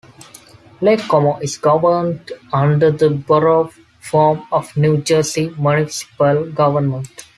[0.81, 3.69] Lake Como is governed under the Borough
[3.99, 7.27] form of New Jersey municipal government.